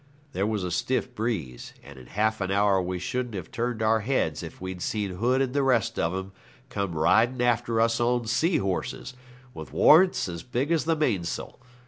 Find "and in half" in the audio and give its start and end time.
1.83-2.41